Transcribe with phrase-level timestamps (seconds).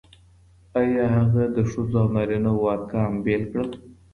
[0.79, 3.69] آيا هغه د ښځو او نارينه وو ارقام بېل کړل؟